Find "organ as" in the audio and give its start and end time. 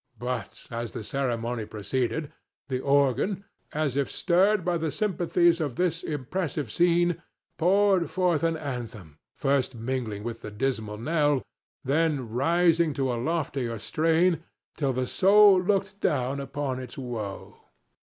2.79-3.95